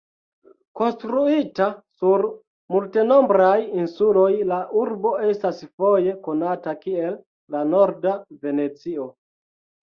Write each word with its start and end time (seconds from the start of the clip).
Konstruita 0.79 1.65
sur 1.99 2.23
multenombraj 2.75 3.57
insuloj, 3.81 4.31
la 4.53 4.57
urbo 4.85 5.11
estas 5.27 5.61
foje 5.83 6.17
konata 6.29 6.75
kiel 6.87 7.15
"la 7.57 7.63
Norda 7.75 8.17
Venecio". 8.49 9.07